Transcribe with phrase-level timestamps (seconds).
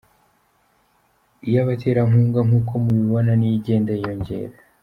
[1.47, 4.55] Iy’abaterankunga nk’uko mubibona niyo igenda yiyongera.